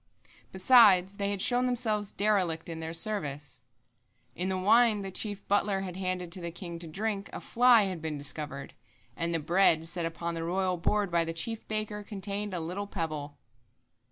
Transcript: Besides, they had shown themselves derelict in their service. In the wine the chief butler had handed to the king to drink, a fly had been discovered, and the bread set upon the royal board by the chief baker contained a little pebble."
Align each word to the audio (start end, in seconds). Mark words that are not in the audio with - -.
Besides, 0.51 1.17
they 1.17 1.29
had 1.29 1.43
shown 1.43 1.67
themselves 1.67 2.09
derelict 2.11 2.69
in 2.69 2.79
their 2.79 2.91
service. 2.91 3.61
In 4.35 4.49
the 4.49 4.57
wine 4.57 5.03
the 5.03 5.11
chief 5.11 5.47
butler 5.47 5.81
had 5.81 5.95
handed 5.95 6.31
to 6.31 6.41
the 6.41 6.49
king 6.49 6.79
to 6.79 6.87
drink, 6.87 7.29
a 7.31 7.39
fly 7.39 7.83
had 7.83 8.01
been 8.01 8.17
discovered, 8.17 8.73
and 9.15 9.31
the 9.31 9.37
bread 9.39 9.85
set 9.85 10.07
upon 10.07 10.33
the 10.33 10.43
royal 10.43 10.77
board 10.77 11.11
by 11.11 11.23
the 11.23 11.33
chief 11.33 11.67
baker 11.67 12.03
contained 12.03 12.51
a 12.55 12.59
little 12.59 12.87
pebble." 12.87 13.37